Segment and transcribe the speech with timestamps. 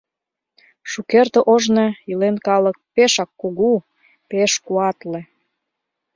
[0.91, 3.73] «Шукерте ожно илен калык Пешак кугу,
[4.29, 5.21] пеш куатле;